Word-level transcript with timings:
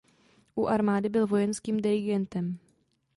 U 0.55 0.65
armády 0.67 1.09
byl 1.09 1.27
vojenským 1.27 1.81
dirigentem. 1.81 2.57